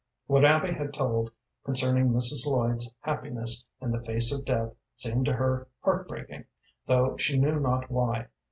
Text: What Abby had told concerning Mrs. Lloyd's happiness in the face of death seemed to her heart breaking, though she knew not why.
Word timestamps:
What 0.25 0.43
Abby 0.43 0.71
had 0.73 0.95
told 0.95 1.29
concerning 1.63 2.09
Mrs. 2.09 2.47
Lloyd's 2.47 2.91
happiness 3.01 3.67
in 3.79 3.91
the 3.91 4.01
face 4.03 4.33
of 4.33 4.43
death 4.45 4.73
seemed 4.95 5.25
to 5.25 5.33
her 5.33 5.67
heart 5.83 6.07
breaking, 6.07 6.45
though 6.87 7.17
she 7.17 7.37
knew 7.37 7.59
not 7.59 7.91
why. 7.91 8.25